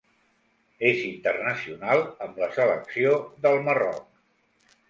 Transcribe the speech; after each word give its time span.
És 0.91 1.01
internacional 1.09 2.03
amb 2.29 2.41
la 2.45 2.49
selecció 2.57 3.15
del 3.45 3.63
Marroc. 3.69 4.05